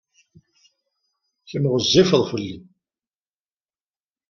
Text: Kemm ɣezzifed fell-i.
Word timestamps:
Kemm 1.49 1.65
ɣezzifed 1.73 2.21
fell-i. 2.31 2.55